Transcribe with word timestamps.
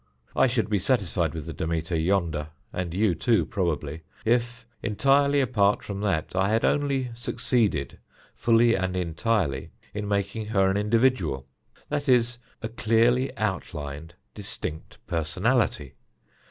"I 0.35 0.47
should 0.47 0.67
be 0.67 0.79
satisfied 0.79 1.35
with 1.35 1.45
the 1.45 1.53
Demeter 1.53 1.95
yonder, 1.95 2.47
and 2.73 2.91
you, 2.91 3.13
too, 3.13 3.45
probably, 3.45 4.01
if 4.25 4.65
entirely 4.81 5.41
apart 5.41 5.83
from 5.83 6.01
that 6.01 6.35
I 6.35 6.49
had 6.49 6.65
only 6.65 7.11
succeeded 7.13 7.99
fully 8.33 8.73
and 8.73 8.97
entirely 8.97 9.69
in 9.93 10.07
making 10.07 10.47
her 10.47 10.71
an 10.71 10.77
individual 10.77 11.45
that 11.89 12.09
is, 12.09 12.39
a 12.63 12.67
clearly 12.67 13.37
outlined, 13.37 14.15
distinct 14.33 14.97
personality. 15.05 15.93